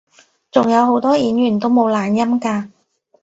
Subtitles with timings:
[0.49, 2.71] 仲有好多演員都冇懶音㗎